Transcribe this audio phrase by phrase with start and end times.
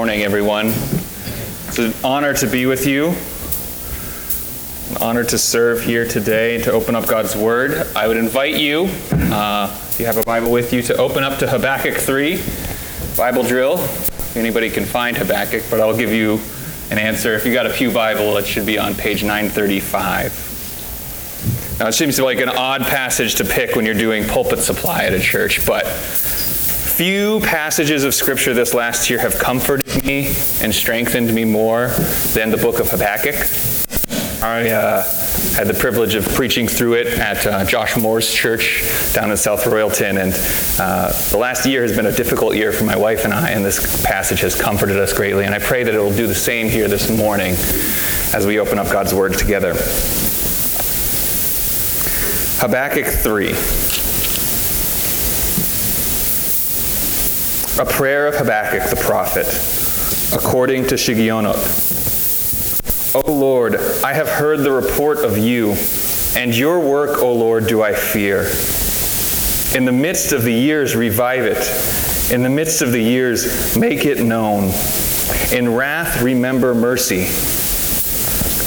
[0.00, 0.68] morning, everyone.
[0.68, 3.08] It's an honor to be with you.
[4.96, 7.86] An honor to serve here today to open up God's Word.
[7.94, 11.38] I would invite you, uh, if you have a Bible with you, to open up
[11.40, 12.42] to Habakkuk 3,
[13.14, 13.86] Bible drill.
[14.34, 16.40] Anybody can find Habakkuk, but I'll give you
[16.90, 17.34] an answer.
[17.34, 21.76] If you got a Pew Bible, it should be on page 935.
[21.78, 25.12] Now, it seems like an odd passage to pick when you're doing pulpit supply at
[25.12, 25.84] a church, but
[27.00, 30.26] few passages of Scripture this last year have comforted me
[30.60, 31.88] and strengthened me more
[32.32, 33.34] than the book of Habakkuk.
[34.42, 35.02] I uh,
[35.54, 38.82] had the privilege of preaching through it at uh, Josh Moore's church
[39.14, 40.32] down in South Royalton, and
[40.78, 43.64] uh, the last year has been a difficult year for my wife and I, and
[43.64, 46.68] this passage has comforted us greatly, and I pray that it will do the same
[46.68, 47.54] here this morning
[48.32, 49.74] as we open up God's Word together.
[52.60, 53.50] Habakkuk 3.
[57.80, 59.46] A prayer of Habakkuk the prophet,
[60.32, 61.88] according to Shigionoth.
[63.14, 65.74] O Lord, I have heard the report of you,
[66.36, 68.42] and your work, O Lord, do I fear.
[69.76, 72.32] In the midst of the years, revive it.
[72.32, 74.72] In the midst of the years, make it known.
[75.52, 77.26] In wrath, remember mercy.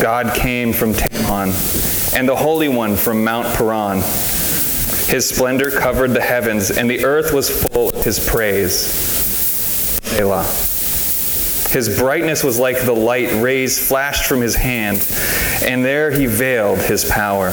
[0.02, 4.00] God came from Teman, and the Holy One from Mount Paran.
[5.08, 8.78] His splendor covered the heavens, and the earth was full of his praise.
[10.04, 10.73] Selah.
[11.74, 15.08] His brightness was like the light rays flashed from his hand,
[15.64, 17.50] and there he veiled his power.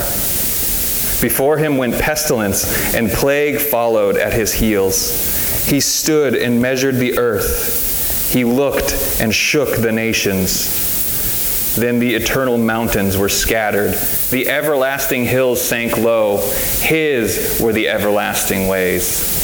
[1.21, 5.65] Before him went pestilence, and plague followed at his heels.
[5.67, 8.29] He stood and measured the earth.
[8.31, 11.75] He looked and shook the nations.
[11.75, 13.93] Then the eternal mountains were scattered.
[14.29, 16.37] The everlasting hills sank low.
[16.81, 19.40] His were the everlasting ways.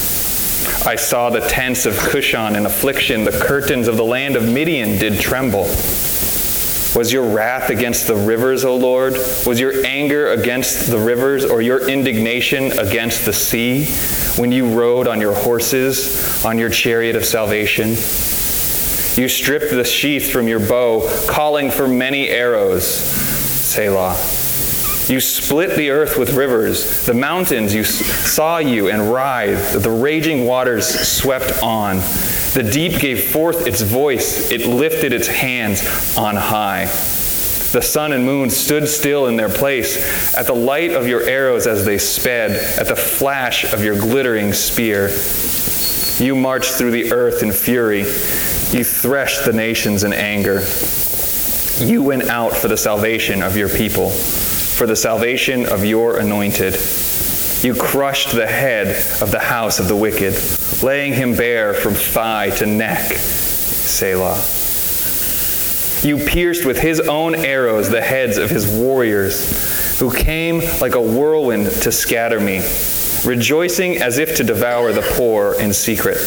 [0.86, 3.24] I saw the tents of Cushan in affliction.
[3.24, 5.64] The curtains of the land of Midian did tremble.
[6.96, 9.14] Was your wrath against the rivers, O Lord?
[9.44, 13.86] Was your anger against the rivers, or your indignation against the sea,
[14.40, 17.90] when you rode on your horses, on your chariot of salvation?
[19.20, 22.86] You stripped the sheath from your bow, calling for many arrows.
[22.86, 24.37] Selah.
[25.08, 27.06] You split the earth with rivers.
[27.06, 29.82] The mountains you saw you and writhed.
[29.82, 31.96] The raging waters swept on.
[32.52, 34.50] The deep gave forth its voice.
[34.50, 36.84] It lifted its hands on high.
[36.84, 41.66] The sun and moon stood still in their place at the light of your arrows
[41.66, 45.10] as they sped, at the flash of your glittering spear.
[46.22, 48.00] You marched through the earth in fury.
[48.00, 50.62] You threshed the nations in anger.
[51.78, 54.10] You went out for the salvation of your people,
[54.78, 56.74] for the salvation of your anointed.
[57.64, 58.86] You crushed the head
[59.20, 60.38] of the house of the wicked,
[60.84, 63.10] laying him bare from thigh to neck.
[63.16, 64.40] Selah.
[66.06, 71.02] You pierced with his own arrows the heads of his warriors, who came like a
[71.02, 72.58] whirlwind to scatter me,
[73.24, 76.18] rejoicing as if to devour the poor in secret.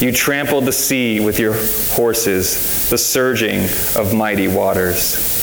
[0.00, 1.54] You trampled the sea with your
[1.88, 3.64] horses, the surging
[4.00, 5.42] of mighty waters.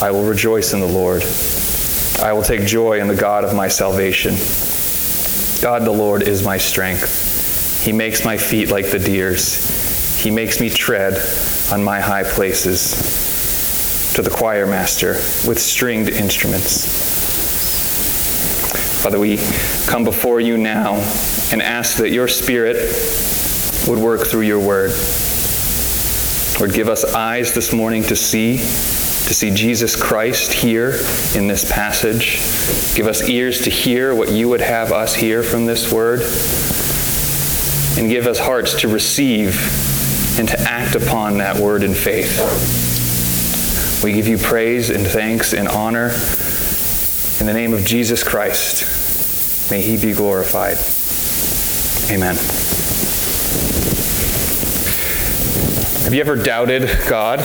[0.00, 1.22] I will rejoice in the Lord.
[2.20, 4.34] I will take joy in the God of my salvation.
[5.62, 7.84] God the Lord is my strength.
[7.84, 10.22] He makes my feet like the deer's.
[10.22, 11.14] He makes me tread
[11.70, 13.20] on my high places.
[14.14, 15.12] To the choir master
[15.48, 16.86] with stringed instruments.
[19.02, 19.38] Father, we
[19.88, 20.94] come before you now
[21.50, 22.76] and ask that your Spirit
[23.88, 24.92] would work through your word.
[26.60, 28.58] Lord, give us eyes this morning to see,
[29.32, 30.90] to see Jesus Christ here
[31.34, 32.36] in this passage.
[32.94, 36.20] Give us ears to hear what you would have us hear from this word.
[37.98, 39.56] And give us hearts to receive
[40.38, 42.36] and to act upon that word in faith.
[44.04, 46.10] We give you praise and thanks and honor
[47.40, 50.76] in the name of Jesus Christ, may he be glorified.
[52.12, 52.34] Amen.
[56.04, 57.40] Have you ever doubted God?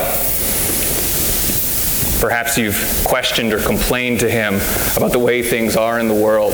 [2.19, 4.55] Perhaps you've questioned or complained to him
[4.95, 6.53] about the way things are in the world.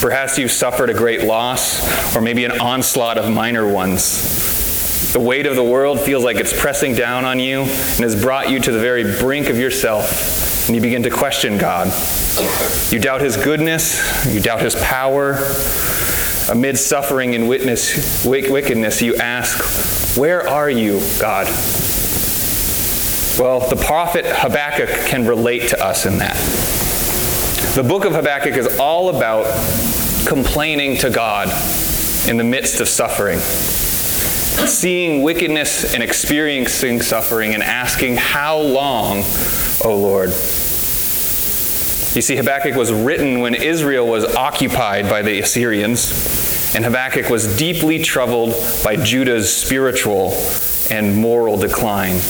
[0.00, 5.12] Perhaps you've suffered a great loss or maybe an onslaught of minor ones.
[5.14, 8.50] The weight of the world feels like it's pressing down on you and has brought
[8.50, 11.86] you to the very brink of yourself, and you begin to question God.
[12.92, 15.38] You doubt his goodness, you doubt his power.
[16.48, 21.46] Amid suffering and witness, wickedness, you ask, Where are you, God?
[23.42, 26.36] Well, the prophet Habakkuk can relate to us in that.
[27.74, 29.46] The book of Habakkuk is all about
[30.28, 31.48] complaining to God
[32.28, 33.40] in the midst of suffering,
[34.68, 39.24] seeing wickedness and experiencing suffering and asking, How long,
[39.84, 40.28] O Lord?
[40.28, 47.56] You see, Habakkuk was written when Israel was occupied by the Assyrians, and Habakkuk was
[47.56, 48.54] deeply troubled
[48.84, 50.30] by Judah's spiritual
[50.92, 52.20] and moral decline.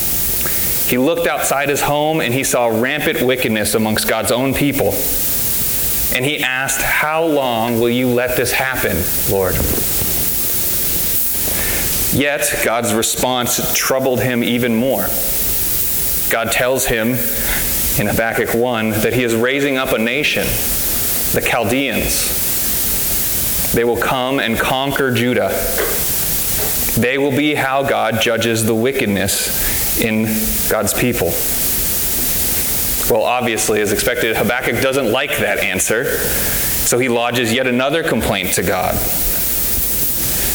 [0.88, 4.92] He looked outside his home and he saw rampant wickedness amongst God's own people.
[6.12, 9.02] And he asked, How long will you let this happen,
[9.32, 9.54] Lord?
[12.14, 15.06] Yet, God's response troubled him even more.
[16.28, 17.12] God tells him
[17.98, 20.44] in Habakkuk 1 that he is raising up a nation,
[21.32, 22.40] the Chaldeans.
[23.72, 25.48] They will come and conquer Judah.
[27.00, 30.24] They will be how God judges the wickedness in
[30.68, 31.32] God's people.
[33.12, 38.54] Well, obviously, as expected, Habakkuk doesn't like that answer, so he lodges yet another complaint
[38.54, 38.94] to God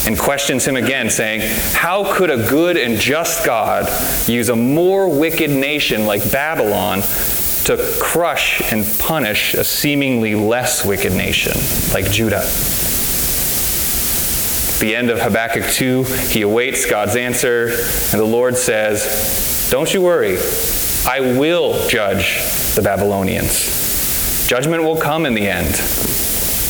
[0.06, 1.42] and questions him again, saying,
[1.72, 3.86] How could a good and just God
[4.26, 7.02] use a more wicked nation like Babylon
[7.64, 11.52] to crush and punish a seemingly less wicked nation
[11.92, 12.42] like Judah?
[14.78, 20.00] The end of Habakkuk 2, he awaits God's answer, and the Lord says, Don't you
[20.00, 20.38] worry,
[21.04, 22.38] I will judge
[22.76, 24.46] the Babylonians.
[24.46, 25.74] Judgment will come in the end.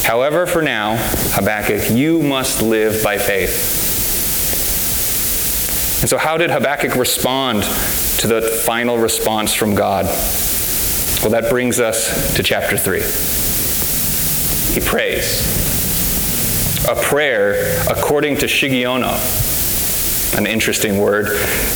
[0.05, 0.97] However, for now,
[1.33, 3.77] Habakkuk, you must live by faith.
[6.01, 7.63] And so, how did Habakkuk respond
[8.21, 10.07] to the final response from God?
[11.21, 13.03] Well, that brings us to chapter 3.
[14.75, 15.68] He prays.
[16.87, 21.27] A prayer according to Shigionoth, an interesting word.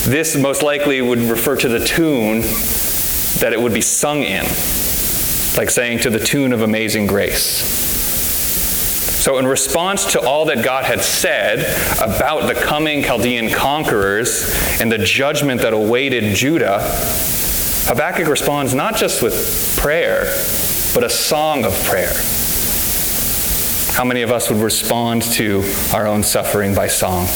[0.09, 2.41] This most likely would refer to the tune
[3.41, 4.45] that it would be sung in,
[5.57, 7.81] like saying to the tune of Amazing Grace.
[9.21, 11.61] So, in response to all that God had said
[11.99, 16.79] about the coming Chaldean conquerors and the judgment that awaited Judah,
[17.87, 20.23] Habakkuk responds not just with prayer,
[20.95, 22.13] but a song of prayer.
[23.93, 25.63] How many of us would respond to
[25.93, 27.27] our own suffering by song?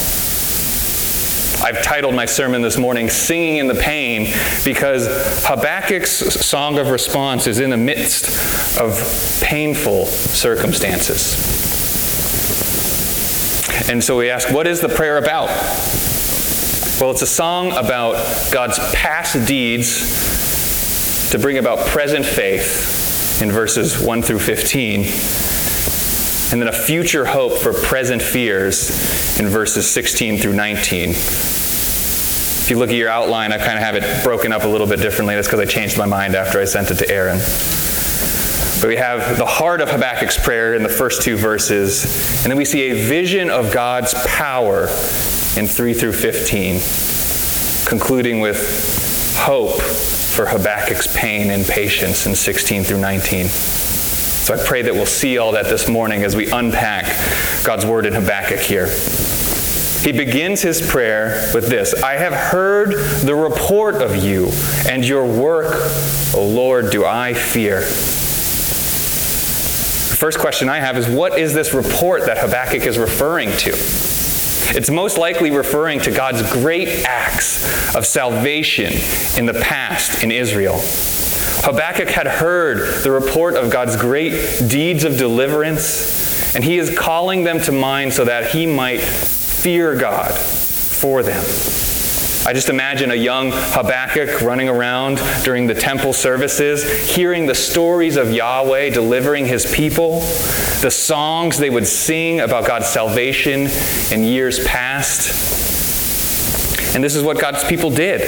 [1.62, 4.32] I've titled my sermon this morning, Singing in the Pain,
[4.64, 5.06] because
[5.44, 8.94] Habakkuk's song of response is in the midst of
[9.42, 11.36] painful circumstances.
[13.90, 15.48] And so we ask, what is the prayer about?
[16.98, 18.14] Well, it's a song about
[18.50, 25.04] God's past deeds to bring about present faith in verses 1 through 15,
[26.52, 28.90] and then a future hope for present fears
[29.38, 31.10] in verses 16 through 19.
[31.10, 34.86] If you look at your outline, I kind of have it broken up a little
[34.86, 35.34] bit differently.
[35.34, 37.38] That's because I changed my mind after I sent it to Aaron.
[38.80, 42.04] But we have the heart of Habakkuk's prayer in the first two verses,
[42.42, 44.82] and then we see a vision of God's power
[45.56, 46.80] in 3 through 15,
[47.88, 53.46] concluding with hope for Habakkuk's pain and patience in 16 through 19.
[54.46, 57.06] So I pray that we'll see all that this morning as we unpack
[57.64, 58.86] God's word in Habakkuk here.
[60.04, 62.92] He begins his prayer with this I have heard
[63.26, 64.48] the report of you,
[64.88, 65.74] and your work,
[66.36, 67.80] O Lord, do I fear.
[67.80, 67.86] The
[70.16, 73.70] First question I have is what is this report that Habakkuk is referring to?
[73.70, 78.92] It's most likely referring to God's great acts of salvation
[79.36, 80.80] in the past in Israel.
[81.64, 87.44] Habakkuk had heard the report of God's great deeds of deliverance, and he is calling
[87.44, 91.42] them to mind so that he might fear God for them.
[92.46, 98.16] I just imagine a young Habakkuk running around during the temple services, hearing the stories
[98.16, 100.20] of Yahweh delivering his people,
[100.80, 103.66] the songs they would sing about God's salvation
[104.12, 105.65] in years past.
[106.94, 108.20] And this is what God's people did.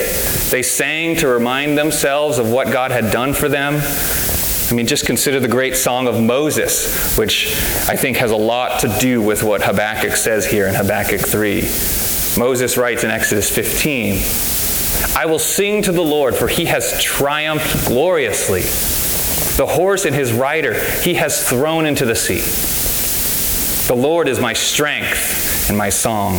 [0.50, 3.81] They sang to remind themselves of what God had done for them.
[4.71, 7.49] I mean, just consider the great song of Moses, which
[7.88, 11.61] I think has a lot to do with what Habakkuk says here in Habakkuk 3.
[12.38, 14.19] Moses writes in Exodus 15,
[15.17, 18.61] I will sing to the Lord, for he has triumphed gloriously.
[19.57, 22.43] The horse and his rider he has thrown into the sea.
[23.88, 26.35] The Lord is my strength and my song.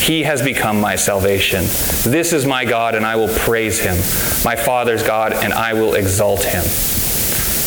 [0.00, 1.64] He has become my salvation.
[2.10, 3.96] This is my God, and I will praise him,
[4.44, 6.64] my Father's God, and I will exalt him.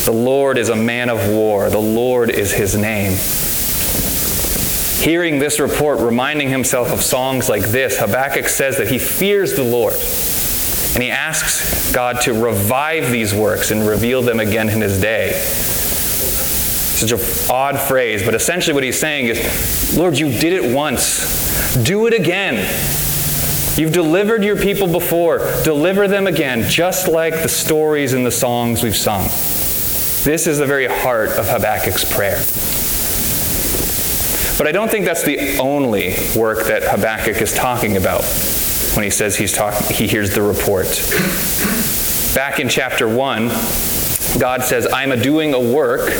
[0.06, 3.16] The Lord is a man of war, the Lord is his name.
[5.04, 9.64] Hearing this report, reminding himself of songs like this, Habakkuk says that he fears the
[9.64, 9.94] Lord.
[10.94, 15.32] And he asks God to revive these works and reveal them again in his day.
[15.34, 17.20] Such an
[17.52, 21.51] odd phrase, but essentially what he's saying is Lord, you did it once.
[21.84, 22.56] Do it again.
[23.78, 25.40] You've delivered your people before.
[25.64, 29.24] Deliver them again, just like the stories and the songs we've sung.
[30.24, 32.44] This is the very heart of Habakkuk's prayer.
[34.58, 38.24] But I don't think that's the only work that Habakkuk is talking about
[38.94, 40.86] when he says he's talking, he hears the report.
[42.36, 43.48] Back in chapter 1,
[44.38, 46.12] God says, I'm a doing a work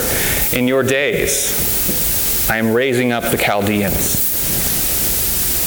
[0.52, 2.48] in your days.
[2.48, 4.21] I am raising up the Chaldeans.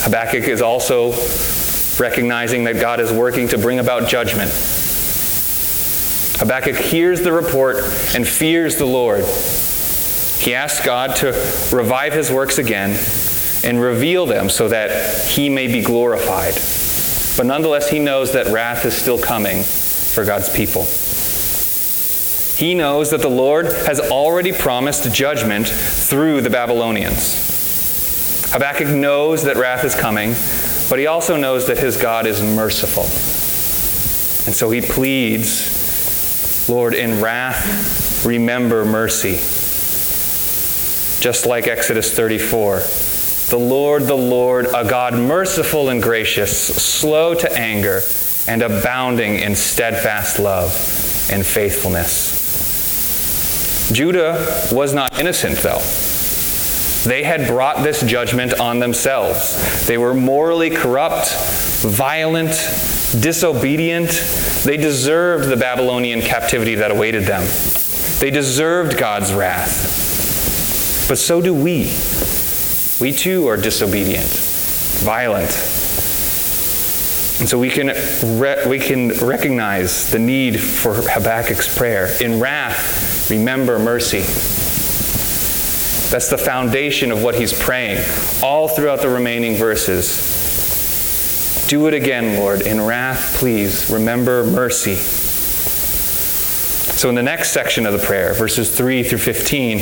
[0.06, 1.10] Habakkuk is also
[1.98, 4.52] recognizing that God is working to bring about judgment.
[6.38, 7.78] Habakkuk hears the report
[8.14, 9.24] and fears the Lord.
[10.38, 11.32] He asks God to
[11.74, 12.90] revive his works again
[13.64, 16.54] and reveal them so that he may be glorified.
[17.36, 20.84] But nonetheless, he knows that wrath is still coming for God's people.
[22.56, 27.55] He knows that the Lord has already promised judgment through the Babylonians.
[28.52, 30.34] Habakkuk knows that wrath is coming,
[30.88, 33.04] but he also knows that his God is merciful.
[34.46, 39.40] And so he pleads, Lord, in wrath, remember mercy
[41.20, 42.82] just like Exodus 34.
[43.48, 48.02] The Lord, the Lord, a God merciful and gracious, slow to anger,
[48.46, 50.70] and abounding in steadfast love
[51.30, 52.34] and faithfulness.
[53.92, 55.80] Judah was not innocent, though.
[57.06, 59.86] They had brought this judgment on themselves.
[59.86, 61.32] They were morally corrupt,
[61.80, 62.50] violent,
[63.20, 64.10] disobedient.
[64.64, 67.42] They deserved the Babylonian captivity that awaited them.
[68.18, 71.06] They deserved God's wrath.
[71.08, 71.94] But so do we.
[72.98, 74.26] We too are disobedient,
[75.04, 75.52] violent.
[77.38, 77.88] And so we can,
[78.40, 82.08] re- we can recognize the need for Habakkuk's prayer.
[82.20, 84.55] In wrath, remember mercy.
[86.10, 88.04] That's the foundation of what he's praying
[88.42, 90.34] all throughout the remaining verses.
[91.68, 92.62] Do it again, Lord.
[92.62, 94.94] In wrath, please remember mercy.
[96.96, 99.80] So, in the next section of the prayer, verses 3 through 15,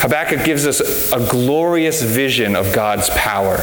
[0.00, 3.58] Habakkuk gives us a glorious vision of God's power.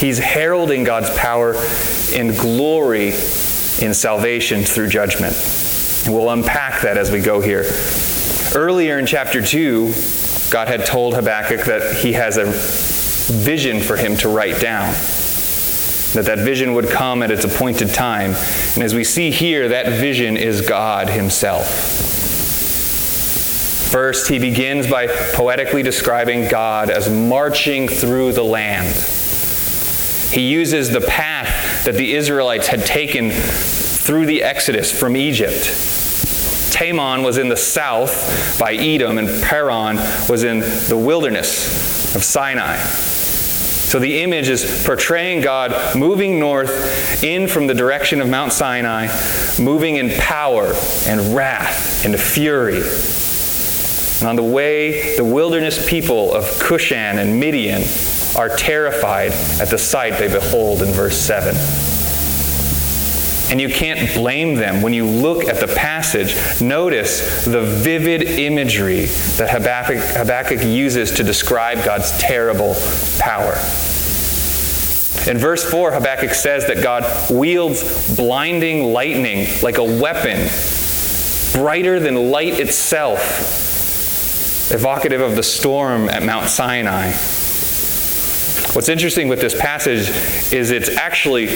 [0.00, 1.54] He's heralding God's power
[2.12, 3.12] in glory
[3.80, 5.36] in salvation through judgment.
[6.04, 7.64] And we'll unpack that as we go here.
[8.56, 9.92] Earlier in chapter 2,
[10.50, 14.94] God had told Habakkuk that he has a vision for him to write down.
[16.14, 18.30] That that vision would come at its appointed time.
[18.72, 21.66] And as we see here, that vision is God himself.
[23.90, 28.96] First, he begins by poetically describing God as marching through the land.
[30.32, 35.95] He uses the path that the Israelites had taken through the Exodus from Egypt.
[36.76, 39.96] Teman was in the south by Edom, and Paran
[40.28, 42.76] was in the wilderness of Sinai.
[42.76, 49.06] So the image is portraying God moving north in from the direction of Mount Sinai,
[49.58, 50.74] moving in power
[51.06, 52.82] and wrath and fury.
[54.20, 57.84] And on the way, the wilderness people of Cushan and Midian
[58.36, 61.95] are terrified at the sight they behold in verse 7.
[63.48, 64.82] And you can't blame them.
[64.82, 71.22] When you look at the passage, notice the vivid imagery that Habakkuk, Habakkuk uses to
[71.22, 72.74] describe God's terrible
[73.18, 73.54] power.
[75.28, 80.48] In verse 4, Habakkuk says that God wields blinding lightning like a weapon,
[81.52, 83.64] brighter than light itself
[84.72, 87.12] evocative of the storm at Mount Sinai.
[88.76, 90.10] What's interesting with this passage
[90.52, 91.46] is it's actually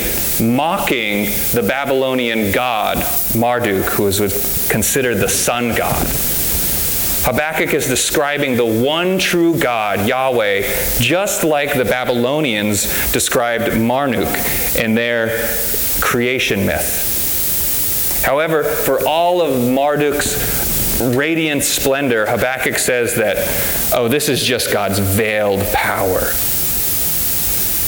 [0.42, 2.96] mocking the Babylonian god
[3.36, 6.06] Marduk, who is considered the sun god.
[7.26, 10.62] Habakkuk is describing the one true God, Yahweh,
[10.98, 14.26] just like the Babylonians described Marduk
[14.76, 15.46] in their
[16.00, 18.22] creation myth.
[18.24, 23.46] However, for all of Marduk's radiant splendor, Habakkuk says that,
[23.94, 26.32] oh, this is just God's veiled power.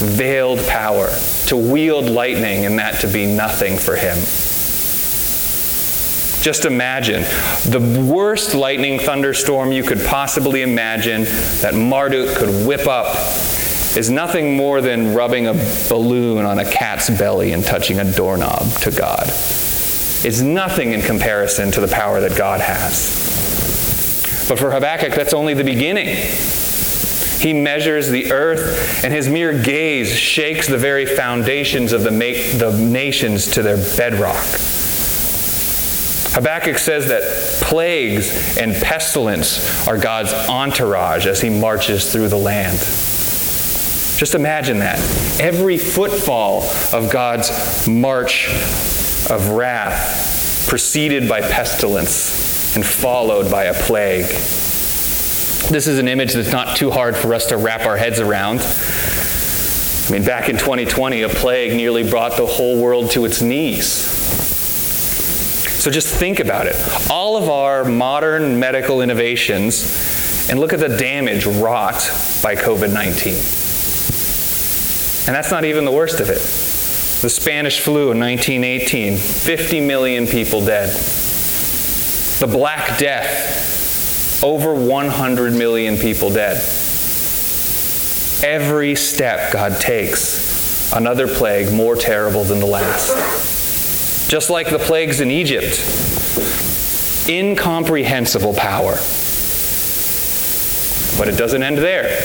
[0.02, 1.10] Veiled power.
[1.46, 4.16] To wield lightning and that to be nothing for him.
[6.42, 7.22] Just imagine
[7.70, 11.22] the worst lightning thunderstorm you could possibly imagine
[11.60, 13.14] that Marduk could whip up
[13.96, 15.52] is nothing more than rubbing a
[15.88, 19.28] balloon on a cat's belly and touching a doorknob to God.
[20.24, 23.18] It's nothing in comparison to the power that God has.
[24.48, 26.08] But for Habakkuk, that's only the beginning.
[27.42, 32.58] He measures the earth, and his mere gaze shakes the very foundations of the, ma-
[32.58, 34.44] the nations to their bedrock.
[36.34, 37.22] Habakkuk says that
[37.64, 42.78] plagues and pestilence are God's entourage as he marches through the land.
[44.16, 44.98] Just imagine that.
[45.40, 48.50] Every footfall of God's march
[49.28, 54.26] of wrath, preceded by pestilence and followed by a plague.
[55.70, 58.60] This is an image that's not too hard for us to wrap our heads around.
[58.60, 63.86] I mean, back in 2020, a plague nearly brought the whole world to its knees.
[65.82, 66.76] So just think about it.
[67.10, 72.08] All of our modern medical innovations, and look at the damage wrought
[72.42, 73.34] by COVID 19.
[75.24, 76.38] And that's not even the worst of it.
[77.22, 80.88] The Spanish flu in 1918, 50 million people dead.
[82.40, 83.81] The Black Death,
[84.42, 86.56] over 100 million people dead.
[88.42, 93.52] Every step God takes, another plague more terrible than the last
[94.32, 95.78] just like the plagues in Egypt.
[97.28, 98.94] Incomprehensible power.
[101.18, 102.18] But it doesn't end there.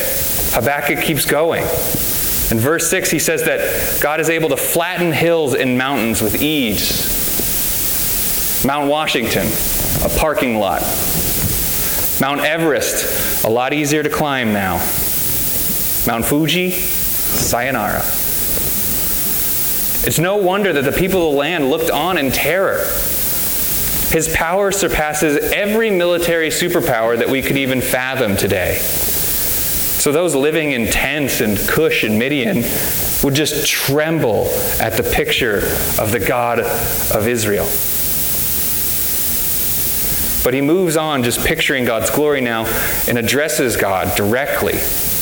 [0.54, 1.64] Habakkuk keeps going.
[2.50, 6.42] In verse 6, he says that God is able to flatten hills and mountains with
[6.42, 7.04] ease.
[8.66, 9.48] Mount Washington,
[10.02, 10.80] a parking lot.
[12.20, 14.78] Mount Everest, a lot easier to climb now.
[16.08, 18.00] Mount Fuji, sayonara.
[20.04, 22.80] It's no wonder that the people of the land looked on in terror.
[24.10, 28.80] His power surpasses every military superpower that we could even fathom today.
[28.80, 32.64] So those living in tents and Cush and Midian
[33.24, 34.48] would just tremble
[34.80, 35.58] at the picture
[36.00, 37.68] of the God of Israel.
[40.48, 42.64] But he moves on just picturing God's glory now
[43.05, 44.75] and addresses God directly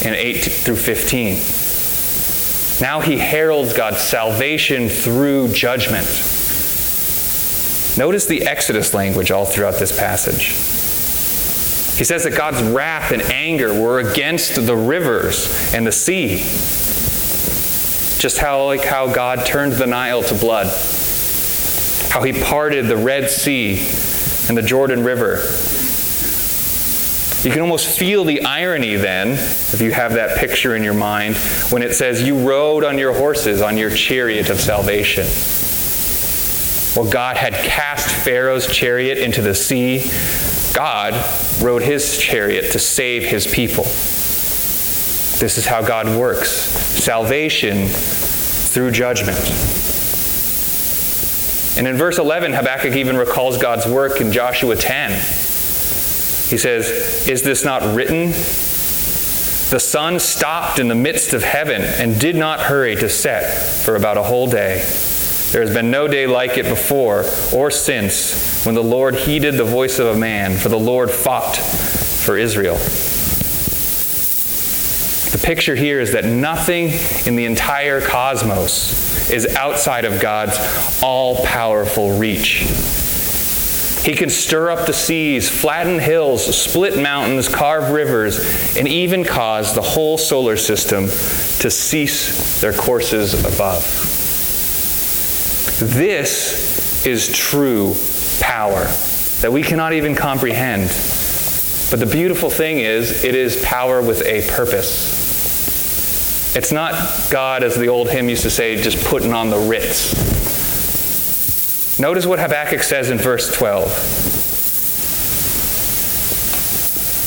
[0.08, 1.40] in 8 through 15.
[2.80, 6.06] Now he heralds God's salvation through judgment.
[7.98, 10.50] Notice the Exodus language all throughout this passage.
[11.98, 16.38] He says that God's wrath and anger were against the rivers and the sea.
[18.22, 20.68] Just how like how God turned the Nile to blood.
[22.12, 23.78] How he parted the Red Sea
[24.48, 25.38] and the Jordan River
[27.46, 31.36] you can almost feel the irony then, if you have that picture in your mind,
[31.70, 35.28] when it says, You rode on your horses on your chariot of salvation.
[37.00, 40.10] Well, God had cast Pharaoh's chariot into the sea.
[40.74, 41.14] God
[41.62, 43.84] rode his chariot to save his people.
[45.38, 49.38] This is how God works salvation through judgment.
[51.78, 55.12] And in verse 11, Habakkuk even recalls God's work in Joshua 10.
[55.12, 58.28] He says, Is this not written?
[59.70, 63.96] The sun stopped in the midst of heaven and did not hurry to set for
[63.96, 64.78] about a whole day.
[65.52, 69.64] There has been no day like it before or since when the Lord heeded the
[69.64, 72.78] voice of a man, for the Lord fought for Israel.
[75.32, 76.92] The picture here is that nothing
[77.26, 80.58] in the entire cosmos is outside of God's
[81.02, 82.66] all powerful reach.
[84.06, 88.40] He can stir up the seas, flatten hills, split mountains, carve rivers,
[88.78, 93.84] and even cause the whole solar system to cease their courses above.
[95.80, 97.96] This is true
[98.40, 98.86] power
[99.42, 100.84] that we cannot even comprehend.
[101.90, 105.15] But the beautiful thing is, it is power with a purpose.
[106.56, 106.94] It's not
[107.30, 110.14] God, as the old hymn used to say, just putting on the Ritz.
[112.00, 113.86] Notice what Habakkuk says in verse 12.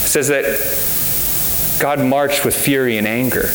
[0.03, 0.45] It says that
[1.79, 3.53] God marched with fury and anger.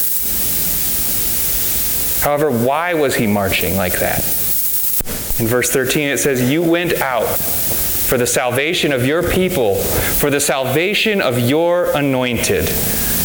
[2.21, 4.19] However, why was he marching like that?
[5.39, 10.29] In verse 13, it says, You went out for the salvation of your people, for
[10.29, 12.69] the salvation of your anointed.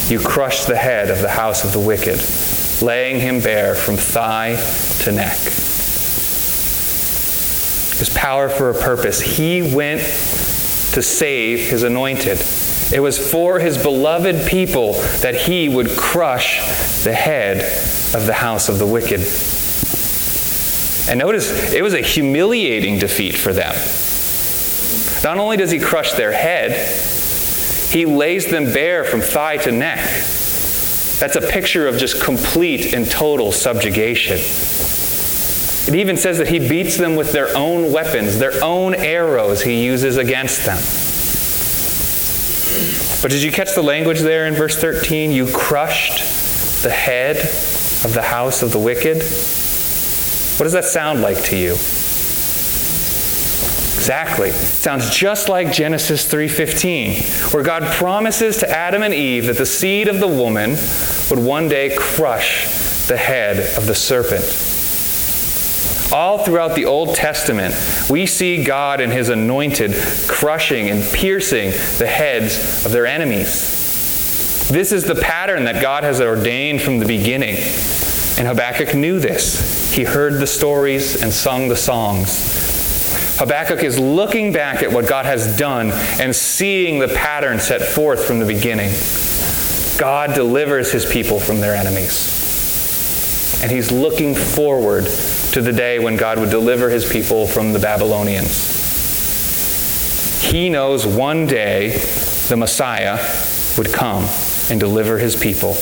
[0.08, 2.18] You crushed the head of the house of the wicked,
[2.82, 4.56] laying him bare from thigh
[5.04, 5.36] to neck
[7.98, 9.20] his power for a purpose.
[9.20, 10.00] He went
[10.92, 12.38] to save his anointed.
[12.92, 16.58] It was for his beloved people that he would crush
[17.02, 17.58] the head
[18.14, 19.20] of the house of the wicked.
[21.10, 23.74] And notice, it was a humiliating defeat for them.
[25.24, 26.70] Not only does he crush their head,
[27.90, 30.04] he lays them bare from thigh to neck.
[31.18, 34.38] That's a picture of just complete and total subjugation.
[35.88, 39.82] It even says that he beats them with their own weapons, their own arrows he
[39.84, 40.76] uses against them.
[43.22, 45.32] But did you catch the language there in verse 13?
[45.32, 47.38] You crushed the head
[48.04, 49.22] of the house of the wicked.
[50.58, 51.76] What does that sound like to you?
[53.98, 54.52] Exactly.
[54.52, 57.20] Sounds just like Genesis 3:15,
[57.52, 60.78] where God promises to Adam and Eve that the seed of the woman
[61.28, 62.68] would one day crush
[63.08, 64.44] the head of the serpent.
[66.12, 67.74] All throughout the Old Testament,
[68.08, 69.94] we see God and his anointed
[70.28, 73.74] crushing and piercing the heads of their enemies.
[74.70, 77.56] This is the pattern that God has ordained from the beginning.
[78.38, 79.92] And Habakkuk knew this.
[79.92, 82.67] He heard the stories and sung the songs.
[83.38, 88.24] Habakkuk is looking back at what God has done and seeing the pattern set forth
[88.24, 88.90] from the beginning.
[89.96, 92.34] God delivers his people from their enemies.
[93.62, 95.04] And he's looking forward
[95.52, 98.66] to the day when God would deliver his people from the Babylonians.
[100.50, 101.90] He knows one day
[102.48, 103.18] the Messiah
[103.76, 104.28] would come
[104.68, 105.74] and deliver his people.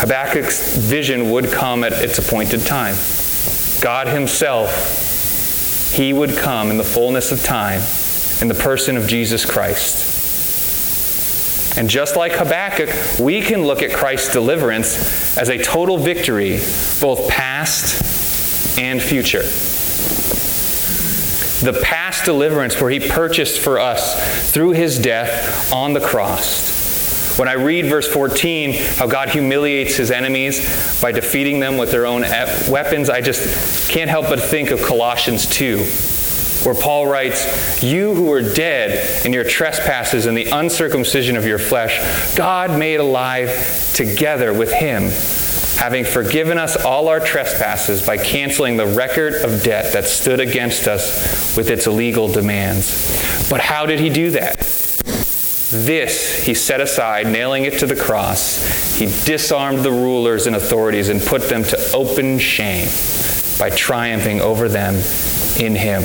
[0.00, 2.94] Habakkuk's vision would come at its appointed time.
[3.80, 7.82] God Himself, He would come in the fullness of time
[8.40, 10.06] in the person of Jesus Christ.
[11.76, 16.58] And just like Habakkuk, we can look at Christ's deliverance as a total victory,
[17.00, 19.42] both past and future.
[21.64, 26.77] The past deliverance where he purchased for us through his death on the cross
[27.38, 32.04] when I read verse 14, how God humiliates his enemies by defeating them with their
[32.04, 35.84] own weapons, I just can't help but think of Colossians 2,
[36.66, 41.60] where Paul writes, You who were dead in your trespasses and the uncircumcision of your
[41.60, 45.04] flesh, God made alive together with him,
[45.80, 50.88] having forgiven us all our trespasses by canceling the record of debt that stood against
[50.88, 53.48] us with its illegal demands.
[53.48, 54.77] But how did he do that?
[55.70, 58.96] This he set aside, nailing it to the cross.
[58.98, 62.88] He disarmed the rulers and authorities and put them to open shame
[63.58, 64.94] by triumphing over them
[65.62, 66.02] in him.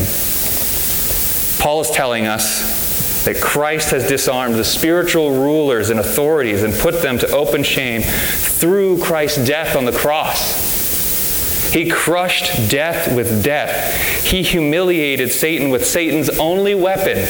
[1.62, 7.02] Paul is telling us that Christ has disarmed the spiritual rulers and authorities and put
[7.02, 11.71] them to open shame through Christ's death on the cross.
[11.71, 14.23] He crushed death with death.
[14.26, 17.26] He humiliated Satan with Satan's only weapon,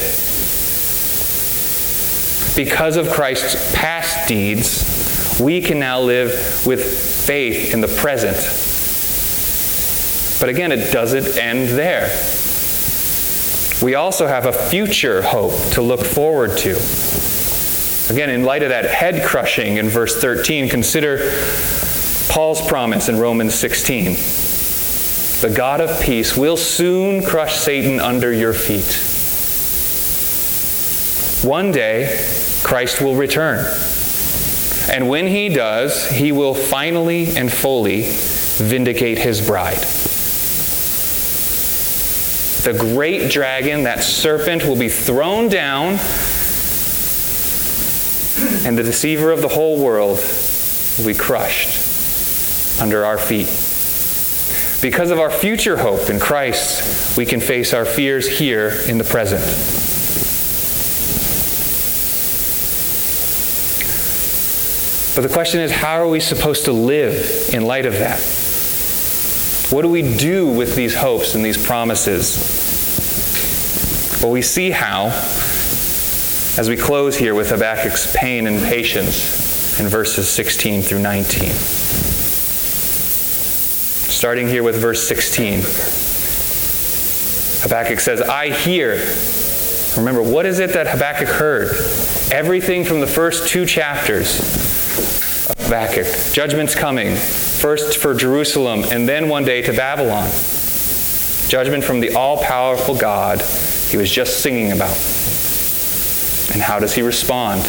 [2.55, 6.83] because of Christ's past deeds, we can now live with
[7.25, 8.37] faith in the present.
[10.39, 12.09] But again, it doesn't end there.
[13.81, 16.71] We also have a future hope to look forward to.
[18.09, 21.31] Again, in light of that head crushing in verse 13, consider
[22.29, 24.17] Paul's promise in Romans 16.
[25.41, 29.01] The God of peace will soon crush Satan under your feet.
[31.45, 33.65] One day, Christ will return.
[34.89, 38.04] And when he does, he will finally and fully
[38.58, 39.86] vindicate his bride.
[42.63, 45.99] The great dragon, that serpent, will be thrown down,
[48.65, 50.19] and the deceiver of the whole world
[50.97, 51.82] will be crushed
[52.80, 53.47] under our feet.
[54.82, 59.04] Because of our future hope in Christ, we can face our fears here in the
[59.04, 59.83] present.
[65.15, 68.19] But the question is, how are we supposed to live in light of that?
[69.71, 72.39] What do we do with these hopes and these promises?
[74.19, 75.06] Well, we see how
[76.58, 81.49] as we close here with Habakkuk's pain and patience in verses 16 through 19.
[84.10, 85.62] Starting here with verse 16.
[87.62, 88.93] Habakkuk says, I hear.
[89.95, 91.71] Remember, what is it that Habakkuk heard?
[92.32, 94.62] Everything from the first two chapters
[95.63, 96.08] Habakkuk.
[96.34, 100.30] Judgment's coming, first for Jerusalem and then one day to Babylon.
[101.47, 103.41] Judgment from the all powerful God
[103.89, 104.97] he was just singing about.
[106.54, 107.62] And how does he respond?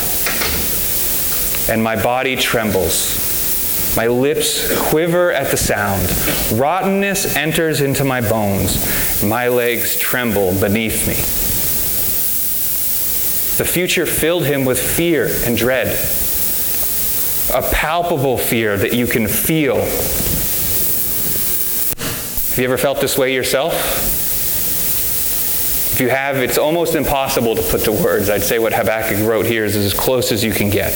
[1.70, 3.14] And my body trembles.
[3.96, 6.10] My lips quiver at the sound.
[6.58, 9.22] Rottenness enters into my bones.
[9.22, 11.14] My legs tremble beneath me.
[13.62, 15.96] The future filled him with fear and dread
[17.52, 19.76] a palpable fear that you can feel.
[22.54, 23.72] Have you ever felt this way yourself?
[25.94, 28.30] If you have, it's almost impossible to put to words.
[28.30, 30.92] I'd say what Habakkuk wrote here is as close as you can get.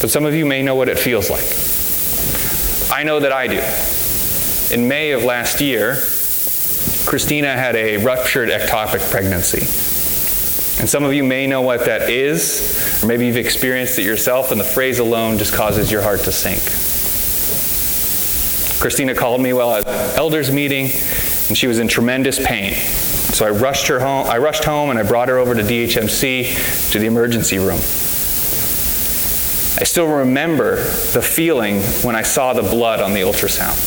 [0.00, 1.44] But some of you may know what it feels like.
[2.90, 3.62] I know that I do.
[4.74, 5.96] In May of last year,
[7.06, 9.93] Christina had a ruptured ectopic pregnancy.
[10.84, 14.50] And some of you may know what that is, or maybe you've experienced it yourself,
[14.50, 16.60] and the phrase alone just causes your heart to sink.
[18.82, 19.86] Christina called me while at
[20.18, 20.90] elders meeting,
[21.48, 22.74] and she was in tremendous pain.
[23.32, 24.26] So I rushed her home.
[24.26, 27.80] I rushed home and I brought her over to DHMC to the emergency room.
[29.80, 30.76] I still remember
[31.14, 33.80] the feeling when I saw the blood on the ultrasound.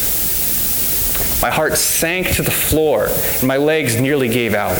[1.43, 4.79] My heart sank to the floor and my legs nearly gave out.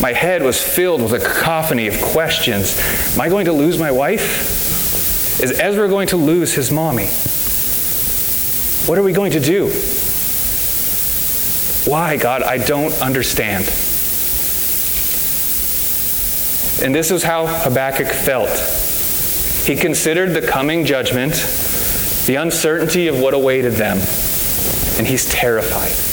[0.00, 2.78] My head was filled with a cacophony of questions.
[3.14, 5.40] Am I going to lose my wife?
[5.42, 7.08] Is Ezra going to lose his mommy?
[8.88, 9.66] What are we going to do?
[11.90, 12.42] Why, God?
[12.42, 13.64] I don't understand.
[16.80, 18.50] And this is how Habakkuk felt.
[19.66, 21.34] He considered the coming judgment,
[22.26, 23.98] the uncertainty of what awaited them,
[24.96, 26.07] and he's terrified.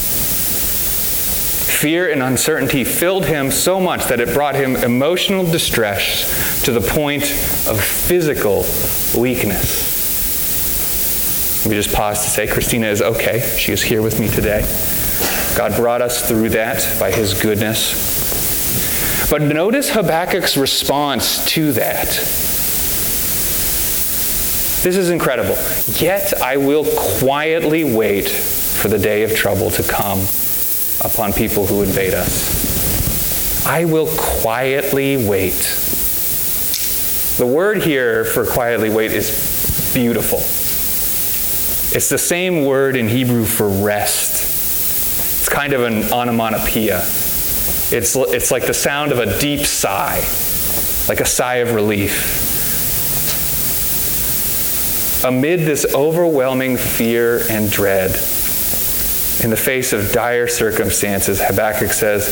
[1.85, 6.81] Fear and uncertainty filled him so much that it brought him emotional distress to the
[6.81, 7.21] point
[7.67, 8.65] of physical
[9.21, 9.93] weakness.
[11.63, 13.39] We just pause to say Christina is okay.
[13.59, 14.61] She is here with me today.
[15.55, 19.29] God brought us through that by his goodness.
[19.29, 22.07] But notice Habakkuk's response to that.
[24.81, 25.55] This is incredible.
[26.01, 26.85] Yet I will
[27.19, 30.25] quietly wait for the day of trouble to come
[31.01, 33.65] upon people who invade us.
[33.65, 35.77] I will quietly wait.
[37.37, 39.31] The word here for quietly wait is
[39.93, 40.37] beautiful.
[41.95, 44.43] It's the same word in Hebrew for rest.
[45.39, 46.99] It's kind of an onomatopoeia.
[47.91, 50.17] It's, it's like the sound of a deep sigh,
[51.07, 52.43] like a sigh of relief.
[55.23, 58.15] Amid this overwhelming fear and dread,
[59.41, 62.27] in the face of dire circumstances, Habakkuk says,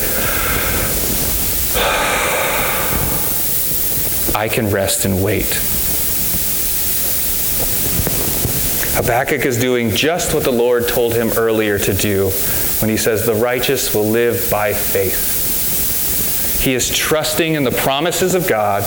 [4.36, 5.54] I can rest and wait.
[8.96, 12.30] Habakkuk is doing just what the Lord told him earlier to do
[12.80, 16.62] when he says, The righteous will live by faith.
[16.64, 18.84] He is trusting in the promises of God.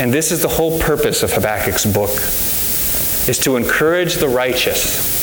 [0.00, 2.10] And this is the whole purpose of Habakkuk's book
[3.28, 5.19] is to encourage the righteous,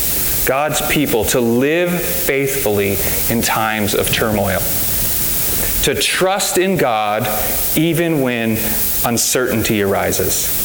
[0.47, 2.95] God's people, to live faithfully
[3.29, 4.59] in times of turmoil.
[5.83, 7.27] To trust in God
[7.75, 8.57] even when
[9.05, 10.55] uncertainty arises.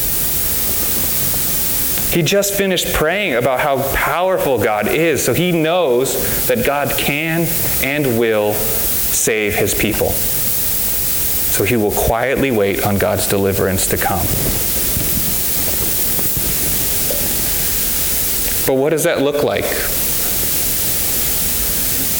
[2.12, 7.48] He just finished praying about how powerful God is, so he knows that God can
[7.82, 10.10] and will save his people.
[10.10, 14.26] So he will quietly wait on God's deliverance to come.
[18.66, 19.64] But what does that look like?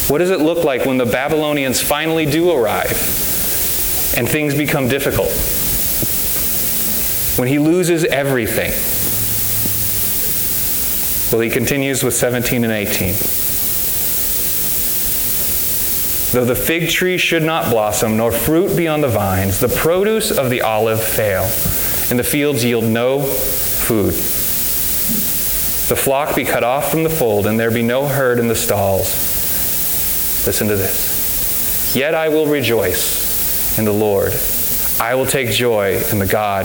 [0.09, 2.90] What does it look like when the Babylonians finally do arrive
[4.16, 5.31] and things become difficult?
[7.38, 8.72] When he loses everything
[11.33, 13.14] well, he continues with 17 and 18.
[16.33, 20.31] Though the fig tree should not blossom, nor fruit be on the vines, the produce
[20.31, 21.44] of the olive fail,
[22.11, 24.12] and the fields yield no food.
[25.92, 28.55] The flock be cut off from the fold, and there be no herd in the
[28.55, 29.11] stalls.
[30.46, 31.94] Listen to this.
[31.94, 34.33] Yet I will rejoice in the Lord.
[34.98, 36.64] I will take joy in the God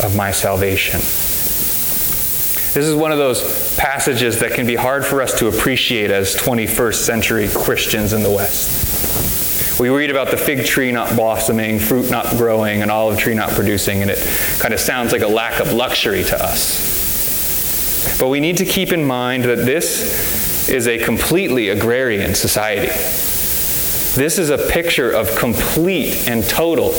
[0.00, 1.00] of my salvation.
[2.72, 6.36] This is one of those passages that can be hard for us to appreciate as
[6.36, 9.80] 21st century Christians in the West.
[9.80, 13.50] We read about the fig tree not blossoming, fruit not growing, an olive tree not
[13.50, 14.18] producing, and it
[14.60, 16.87] kind of sounds like a lack of luxury to us.
[18.18, 22.88] But we need to keep in mind that this is a completely agrarian society.
[24.16, 26.92] This is a picture of complete and total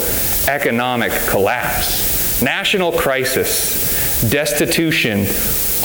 [0.46, 5.26] economic collapse, national crisis, destitution,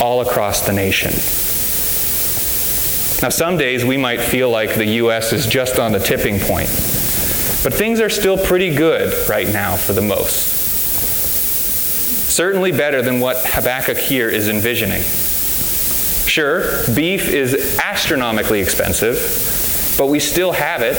[0.00, 1.10] all across the nation.
[3.22, 5.32] Now, some days we might feel like the U.S.
[5.32, 6.68] is just on the tipping point,
[7.62, 10.54] but things are still pretty good right now for the most.
[12.30, 15.02] Certainly better than what Habakkuk here is envisioning.
[16.36, 20.96] Sure, beef is astronomically expensive, but we still have it.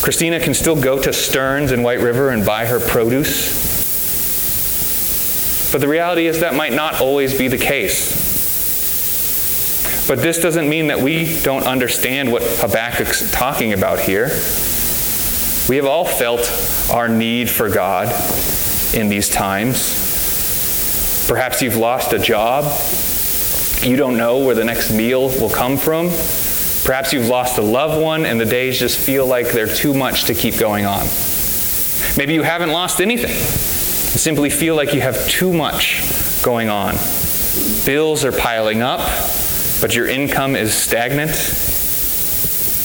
[0.00, 3.48] Christina can still go to Stearns in White River and buy her produce.
[5.72, 8.12] But the reality is that might not always be the case.
[10.06, 14.28] But this doesn't mean that we don't understand what Habakkuk's talking about here.
[15.68, 16.48] We have all felt
[16.88, 18.14] our need for God
[18.94, 19.99] in these times.
[21.30, 22.64] Perhaps you've lost a job.
[23.88, 26.08] You don't know where the next meal will come from.
[26.84, 30.24] Perhaps you've lost a loved one and the days just feel like they're too much
[30.24, 31.06] to keep going on.
[32.16, 33.30] Maybe you haven't lost anything.
[33.30, 36.02] You simply feel like you have too much
[36.42, 36.96] going on.
[37.86, 38.98] Bills are piling up,
[39.80, 41.30] but your income is stagnant.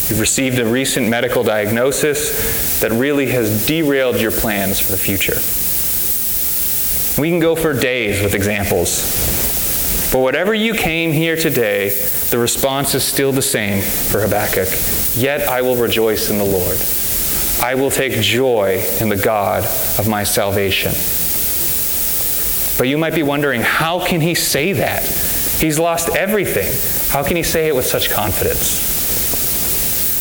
[0.07, 5.41] You've received a recent medical diagnosis that really has derailed your plans for the future.
[7.17, 10.11] We can go for days with examples.
[10.11, 11.89] But whatever you came here today,
[12.29, 14.67] the response is still the same for Habakkuk.
[15.15, 16.77] Yet I will rejoice in the Lord.
[17.61, 19.63] I will take joy in the God
[19.97, 20.91] of my salvation.
[22.77, 25.03] But you might be wondering, how can he say that?
[25.59, 26.73] He's lost everything.
[27.09, 28.83] How can he say it with such confidence?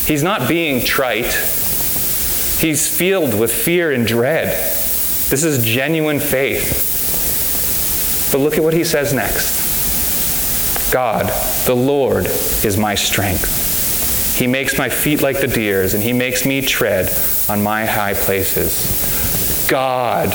[0.07, 1.33] He's not being trite.
[2.61, 4.84] He's filled with fear and dread.
[5.29, 6.93] This is genuine faith.
[8.31, 9.65] But look at what he says next
[10.91, 11.27] God,
[11.65, 12.25] the Lord,
[12.63, 14.35] is my strength.
[14.37, 17.13] He makes my feet like the deer's, and he makes me tread
[17.49, 19.67] on my high places.
[19.69, 20.31] God,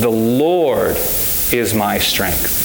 [0.00, 0.96] the Lord,
[1.52, 2.60] is my strength.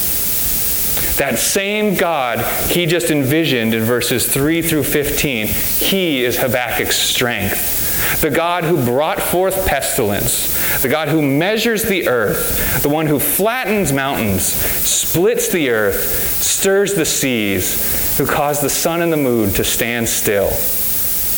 [1.18, 7.77] That same God he just envisioned in verses 3 through 15, he is Habakkuk's strength.
[8.22, 13.20] The God who brought forth pestilence, the God who measures the earth, the one who
[13.20, 19.52] flattens mountains, splits the earth, stirs the seas, who caused the sun and the moon
[19.54, 20.50] to stand still,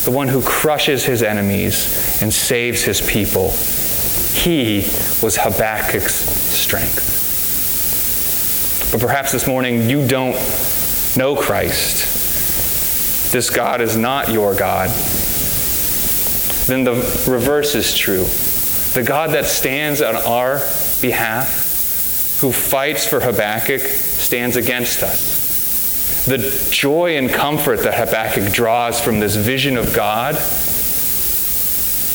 [0.05, 3.49] the one who crushes his enemies and saves his people.
[4.34, 4.88] He
[5.21, 7.17] was Habakkuk's strength.
[8.91, 10.36] But perhaps this morning you don't
[11.15, 12.05] know Christ.
[13.34, 14.89] This God is not your God.
[16.69, 16.93] Then the
[17.27, 18.25] reverse is true.
[18.93, 20.60] The God that stands on our
[21.01, 26.25] behalf, who fights for Habakkuk, stands against us.
[26.27, 30.36] The joy and comfort that Habakkuk draws from this vision of God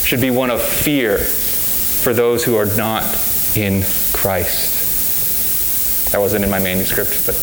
[0.05, 3.03] should be one of fear for those who are not
[3.57, 6.13] in Christ.
[6.13, 7.35] That wasn't in my manuscript, but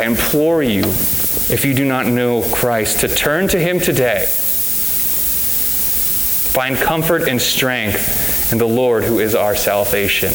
[0.00, 4.26] I implore you, if you do not know Christ, to turn to Him today.
[6.54, 10.32] Find comfort and strength in the Lord who is our salvation.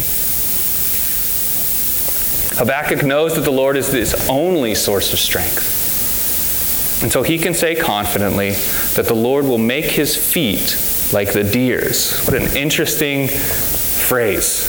[2.58, 7.02] Habakkuk knows that the Lord is his only source of strength.
[7.02, 8.50] And so he can say confidently
[8.96, 10.78] that the Lord will make his feet
[11.14, 12.20] like the deer's.
[12.26, 14.66] What an interesting phrase.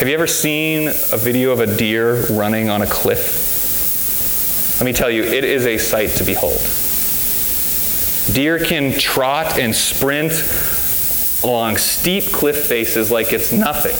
[0.00, 3.44] Have you ever seen a video of a deer running on a cliff?
[4.80, 6.60] Let me tell you, it is a sight to behold.
[8.36, 10.32] Deer can trot and sprint
[11.42, 13.96] along steep cliff faces like it's nothing.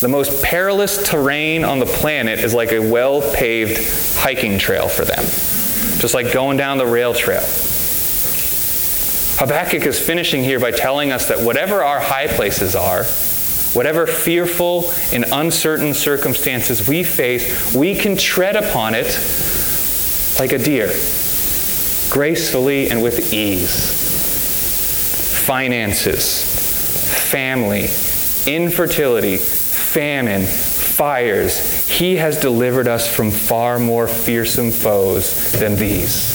[0.00, 5.04] The most perilous terrain on the planet is like a well paved hiking trail for
[5.04, 5.22] them,
[6.00, 7.44] just like going down the rail trail.
[9.38, 13.04] Habakkuk is finishing here by telling us that whatever our high places are,
[13.76, 19.20] Whatever fearful and uncertain circumstances we face, we can tread upon it
[20.38, 20.88] like a deer,
[22.10, 23.92] gracefully and with ease.
[25.46, 26.44] Finances,
[27.30, 27.88] family,
[28.46, 31.86] infertility, famine, fires.
[31.88, 36.34] He has delivered us from far more fearsome foes than these.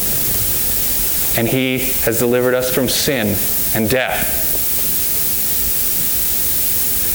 [1.35, 3.35] And He has delivered us from sin
[3.75, 4.41] and death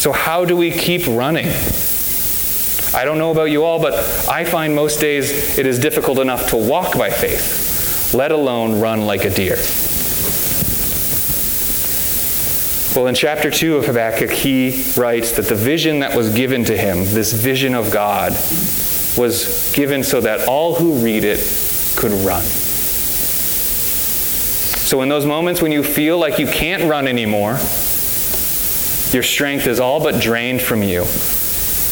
[0.07, 1.49] so, how do we keep running?
[2.95, 3.95] I don't know about you all, but
[4.29, 7.66] I find most days it is difficult enough to walk by faith,
[8.17, 9.57] let alone run like a deer.
[12.97, 16.77] Well, in chapter 2 of Habakkuk, he writes that the vision that was given to
[16.77, 18.33] him, this vision of God,
[19.19, 21.41] was given so that all who read it
[21.95, 22.43] could run.
[24.87, 27.59] So, in those moments when you feel like you can't run anymore,
[29.13, 31.05] your strength is all but drained from you.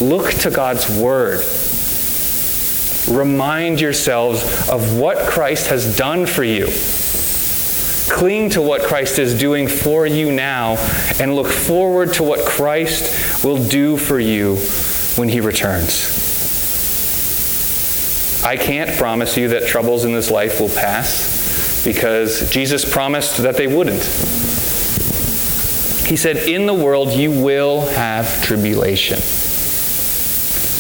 [0.01, 1.45] Look to God's Word.
[3.09, 6.67] Remind yourselves of what Christ has done for you.
[8.09, 10.77] Cling to what Christ is doing for you now
[11.19, 14.57] and look forward to what Christ will do for you
[15.17, 16.13] when he returns.
[18.45, 23.57] I can't promise you that troubles in this life will pass because Jesus promised that
[23.57, 24.05] they wouldn't.
[26.07, 29.19] He said, In the world you will have tribulation.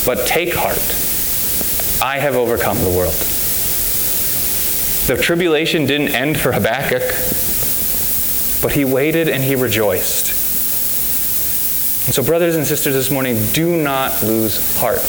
[0.04, 1.03] But take heart.
[2.04, 3.14] I have overcome the world.
[5.06, 7.00] The tribulation didn't end for Habakkuk,
[8.60, 10.26] but he waited and he rejoiced.
[12.12, 15.00] So, brothers and sisters, this morning, do not lose heart.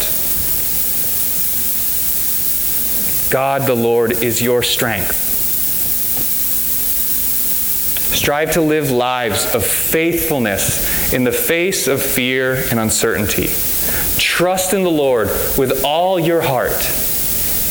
[3.29, 5.23] God the Lord is your strength.
[8.15, 13.49] Strive to live lives of faithfulness in the face of fear and uncertainty.
[14.35, 16.91] Trust in the Lord with all your heart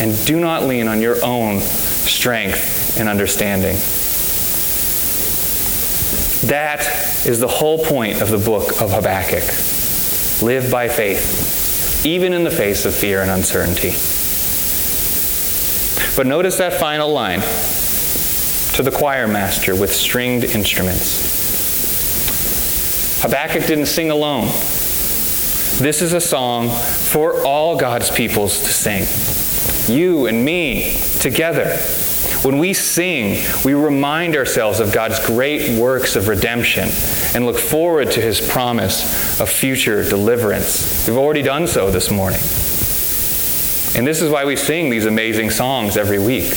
[0.01, 3.77] and do not lean on your own strength and understanding.
[6.49, 9.45] That is the whole point of the book of Habakkuk.
[10.43, 13.91] Live by faith, even in the face of fear and uncertainty.
[16.17, 17.43] But notice that final line
[18.77, 21.21] to the choir master with stringed instruments.
[23.21, 24.49] Habakkuk didn't sing alone.
[25.79, 29.93] This is a song for all God's peoples to sing.
[29.93, 31.77] You and me together.
[32.45, 36.89] When we sing, we remind ourselves of God's great works of redemption
[37.35, 41.09] and look forward to his promise of future deliverance.
[41.09, 42.41] We've already done so this morning.
[43.99, 46.53] And this is why we sing these amazing songs every week.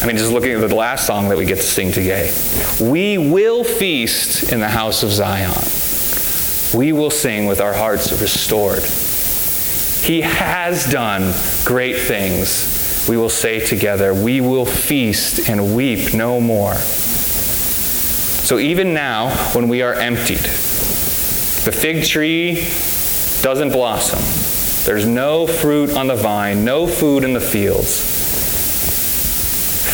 [0.00, 2.32] I mean, just looking at the last song that we get to sing today.
[2.80, 5.50] We will feast in the house of Zion.
[6.74, 8.82] We will sing with our hearts restored.
[10.06, 13.06] He has done great things.
[13.08, 16.74] We will say together, We will feast and weep no more.
[16.74, 20.38] So even now, when we are emptied,
[21.64, 22.66] the fig tree
[23.42, 24.20] doesn't blossom.
[24.86, 28.04] There's no fruit on the vine, no food in the fields.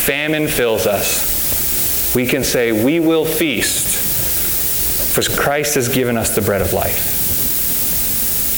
[0.05, 2.15] Famine fills us.
[2.15, 3.84] We can say, We will feast,
[5.15, 7.13] for Christ has given us the bread of life.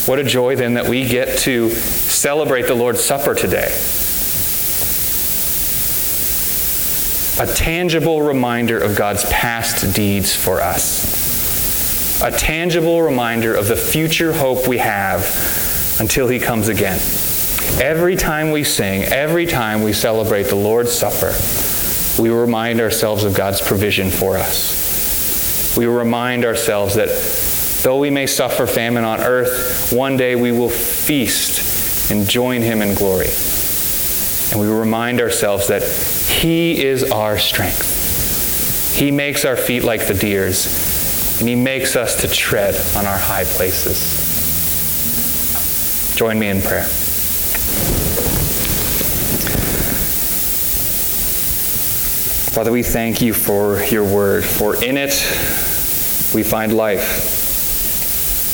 [0.07, 3.67] What a joy then that we get to celebrate the Lord's Supper today.
[7.39, 12.21] A tangible reminder of God's past deeds for us.
[12.23, 16.99] A tangible reminder of the future hope we have until he comes again.
[17.79, 21.35] Every time we sing, every time we celebrate the Lord's Supper,
[22.19, 24.86] we remind ourselves of God's provision for us.
[25.77, 27.09] We remind ourselves that
[27.83, 32.81] though we may suffer famine on earth, one day we will feast and join him
[32.81, 33.29] in glory.
[34.49, 38.95] And we remind ourselves that he is our strength.
[38.97, 40.65] He makes our feet like the deer's,
[41.39, 44.15] and he makes us to tread on our high places.
[46.17, 46.85] Join me in prayer.
[52.55, 55.13] Father, we thank you for your word, for in it
[56.33, 57.35] we find life.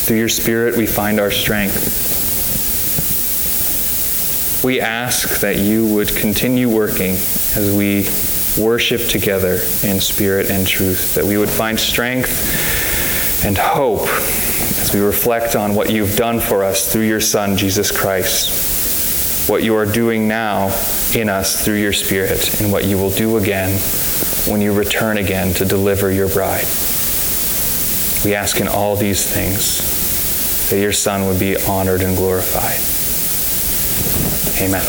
[0.06, 2.02] Through your Spirit, we find our strength.
[4.64, 7.16] We ask that you would continue working
[7.56, 8.08] as we
[8.58, 15.02] worship together in spirit and truth, that we would find strength and hope as we
[15.02, 19.86] reflect on what you've done for us through your Son, Jesus Christ, what you are
[19.86, 20.68] doing now
[21.14, 23.78] in us through your Spirit, and what you will do again
[24.50, 26.68] when you return again to deliver your bride.
[28.24, 32.80] We ask in all these things that your Son would be honored and glorified.
[34.64, 34.86] Amen.